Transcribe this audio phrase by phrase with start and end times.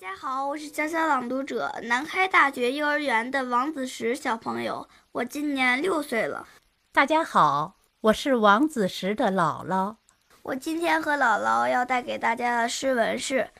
[0.00, 6.46] 大家好，我是小小朗读者，南开大学幼儿园的王子石小朋友，我今年六岁了。
[6.92, 9.96] 大家好，我是王子石的姥姥。
[10.42, 13.50] 我今天和姥姥要带给大家的诗文是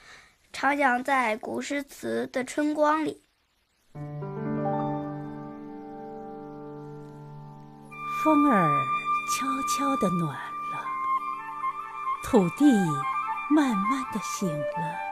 [0.57, 3.25] 《徜徉在古诗词的春光里》。
[8.23, 8.71] 风儿
[9.35, 9.47] 悄
[9.77, 10.87] 悄的暖了，
[12.23, 12.65] 土地
[13.51, 15.08] 慢慢的醒了。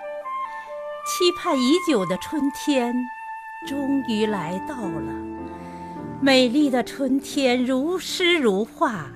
[1.07, 2.93] 期盼已久的春天，
[3.65, 5.13] 终于来到了。
[6.21, 9.07] 美丽的春天如诗如画，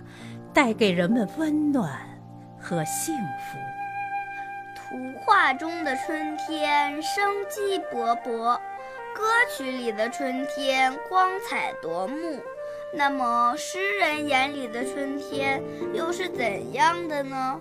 [0.54, 1.98] 带给人们温暖
[2.60, 3.58] 和幸福。
[4.76, 8.56] 图画中的春天生机勃勃，
[9.12, 9.24] 歌
[9.58, 12.40] 曲里的春天光彩夺目。
[12.94, 15.60] 那么，诗人眼里的春天
[15.92, 17.60] 又是怎样的呢？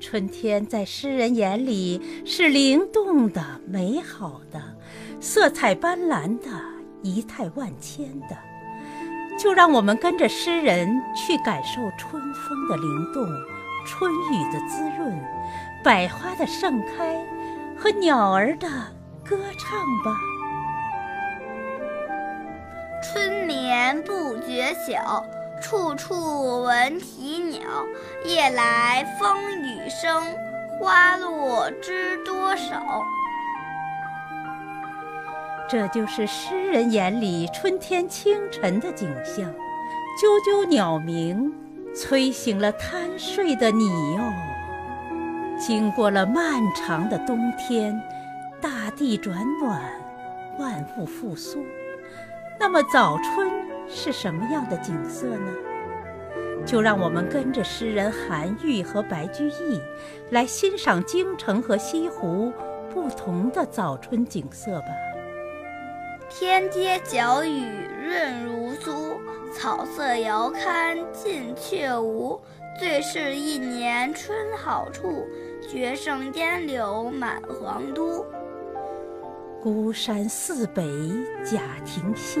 [0.00, 4.60] 春天在诗人眼里是灵动的、美好的、
[5.20, 6.48] 色彩斑斓的、
[7.02, 8.36] 仪态万千的。
[9.38, 13.26] 就让我们跟着诗人去感受春风的灵动、
[13.86, 15.18] 春雨的滋润、
[15.84, 17.22] 百花的盛开
[17.76, 18.68] 和鸟儿的
[19.22, 20.16] 歌唱吧。
[23.02, 25.39] 春眠不觉晓。
[25.60, 27.60] 处处闻啼鸟，
[28.24, 30.22] 夜来风雨声，
[30.78, 33.04] 花落知多少。
[35.68, 39.44] 这就是诗人眼里春天清晨的景象。
[40.18, 41.52] 啾啾鸟鸣，
[41.94, 44.22] 催醒了贪睡的你哟。
[45.58, 48.02] 经过了漫长的冬天，
[48.60, 49.80] 大地转暖，
[50.58, 51.64] 万物复苏。
[52.58, 53.50] 那么早春。
[53.92, 55.52] 是什么样的景色呢？
[56.64, 59.80] 就让我们跟着诗人韩愈和白居易
[60.30, 62.52] 来欣赏京城和西湖
[62.92, 64.88] 不同的早春景色吧。
[66.28, 67.64] 天街角雨
[68.04, 69.18] 润如酥，
[69.52, 72.40] 草色遥看近却无。
[72.78, 75.26] 最是一年春好处，
[75.68, 78.24] 绝胜烟柳满皇都。
[79.60, 80.82] 孤山寺北
[81.44, 82.40] 贾亭西。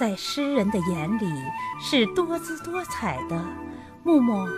[0.00, 1.30] 在诗人的眼里
[1.78, 3.38] 是多姿多彩的。
[4.02, 4.48] 木木，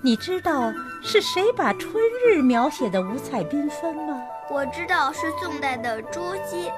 [0.00, 0.72] 你知道
[1.02, 1.92] 是谁把春
[2.24, 4.22] 日描写的五彩缤纷吗？
[4.48, 6.70] 我知道是宋代的朱熹。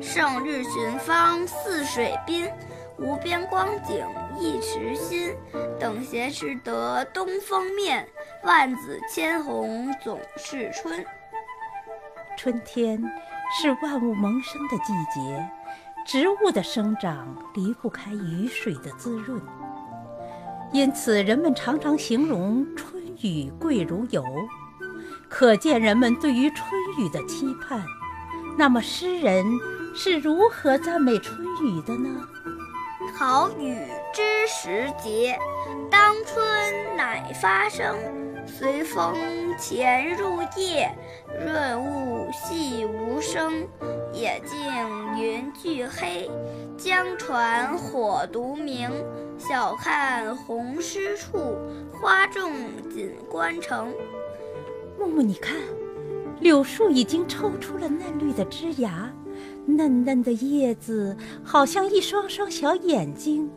[0.00, 2.48] 胜日寻芳泗水滨，
[2.96, 4.02] 无边光景
[4.40, 5.36] 一时新。
[5.78, 8.08] 等闲识得东风面，
[8.44, 11.04] 万紫千红总是春。
[12.38, 12.98] 春天
[13.60, 15.46] 是万物萌生的季节。
[16.08, 19.38] 植物的生长离不开雨水的滋润，
[20.72, 24.24] 因此人们常常形容春雨贵如油，
[25.28, 26.66] 可见人们对于春
[26.98, 27.84] 雨的期盼。
[28.56, 29.44] 那么诗人
[29.94, 32.26] 是如何赞美春雨的呢？
[33.14, 33.76] 好雨
[34.14, 35.38] 知时节，
[35.90, 37.94] 当春乃发生。
[38.46, 39.14] 随风
[39.58, 40.90] 潜入夜，
[41.44, 43.68] 润物细无声。
[44.10, 44.97] 野径
[45.38, 46.28] 云俱黑，
[46.76, 48.90] 江船火独明。
[49.38, 51.38] 晓看红湿处，
[51.92, 52.52] 花重
[52.92, 53.94] 锦官城。
[54.98, 55.54] 木木，你看，
[56.40, 59.08] 柳树已经抽出了嫩绿的枝芽，
[59.64, 63.48] 嫩嫩的叶子好像一双双小眼睛，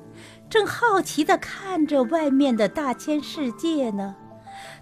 [0.47, 4.15] 正好奇地看着外面的大千世界呢。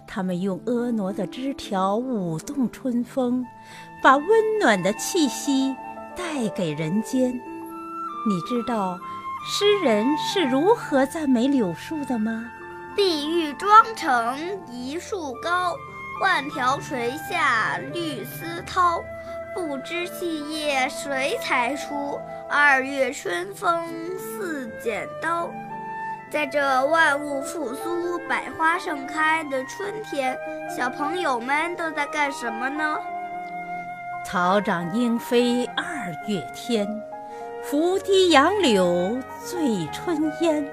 [0.06, 3.42] 它们用婀娜的枝条舞动春风，
[4.02, 4.28] 把温
[4.60, 5.74] 暖的气息
[6.16, 7.32] 带给人间。
[8.26, 8.98] 你知道
[9.46, 12.50] 诗人是如何赞美柳树的吗？
[12.94, 14.38] 碧玉妆成
[14.70, 15.74] 一树高，
[16.20, 19.02] 万条垂下绿丝绦。
[19.54, 22.20] 不知细叶谁裁出？
[22.48, 23.86] 二月春风
[24.18, 25.50] 似剪刀。
[26.30, 30.36] 在这万物复苏、百花盛开的春天，
[30.76, 32.98] 小朋友们都在干什么呢？
[34.24, 36.86] 草长莺飞二月天，
[37.62, 40.64] 拂堤杨柳醉春烟。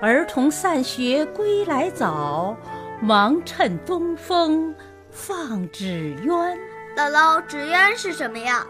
[0.00, 2.56] 儿童散学归来早，
[3.00, 4.74] 忙趁东风
[5.10, 6.56] 放纸鸢。
[6.96, 8.64] 姥姥，纸鸢是什么呀？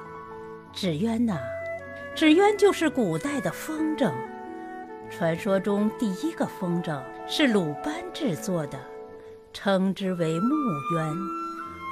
[0.72, 1.36] 纸鸢呐，
[2.14, 4.10] 纸鸢就是古代的风筝。
[5.10, 8.78] 传说中第一个风筝是鲁班制作的，
[9.52, 10.54] 称之为木
[10.94, 11.14] 鸢。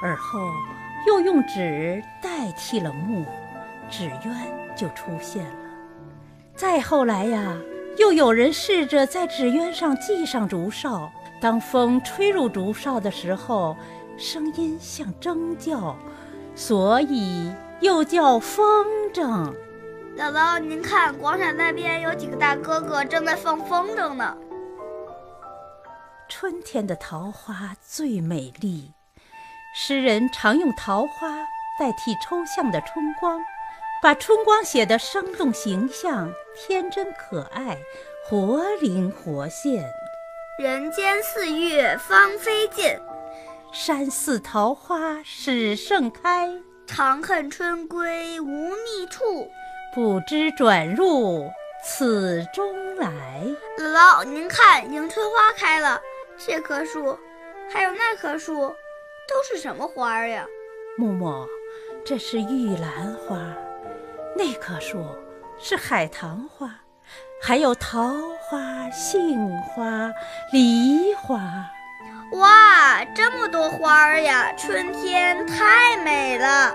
[0.03, 0.39] 而后
[1.07, 3.25] 又用纸代替了木，
[3.89, 4.33] 纸鸢
[4.75, 5.55] 就出现了。
[6.55, 7.57] 再后来呀，
[7.97, 13.75] 又有人试着在纸鸢上系上竹哨，当风吹入竹哨的时候，
[14.17, 15.95] 声音像筝叫。
[16.53, 19.53] 所以又叫风筝。
[20.17, 24.37] 姥姥，您看，广场那边有几个大哥哥正在放风筝呢。
[26.27, 28.91] 春天的桃花最美丽，
[29.73, 31.47] 诗人常用桃花
[31.79, 33.39] 代替抽象的春光，
[34.01, 37.77] 把春光写得生动形象、天真可爱、
[38.25, 39.89] 活灵活现。
[40.59, 42.99] 人间四月芳菲尽。
[43.71, 46.51] 山寺桃花始盛开，
[46.85, 49.49] 长恨春归无觅处，
[49.95, 51.49] 不知转入
[51.81, 53.41] 此中来。
[53.79, 56.01] 姥姥，您看，迎春花开了，
[56.37, 57.17] 这棵树，
[57.71, 58.75] 还有那棵树，
[59.27, 60.45] 都是什么花儿呀？
[60.97, 61.47] 木木，
[62.03, 63.37] 这是玉兰花，
[64.35, 65.05] 那棵树
[65.57, 66.69] 是海棠花，
[67.41, 70.11] 还有桃花、杏花、
[70.51, 71.39] 梨花。
[72.33, 74.53] 哇，这么多花儿呀！
[74.57, 76.73] 春天太美了。